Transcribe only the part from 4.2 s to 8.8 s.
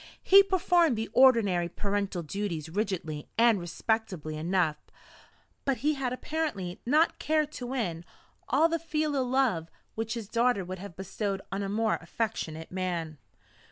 enough; but he had apparently not cared to win all the